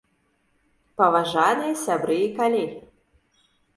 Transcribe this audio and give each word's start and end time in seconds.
Паважаны 1.01 1.67
сябры 1.85 2.17
і 2.25 2.29
калегі! 2.41 2.79